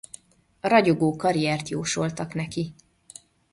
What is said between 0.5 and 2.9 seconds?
Ragyogó karriert jósoltak neki.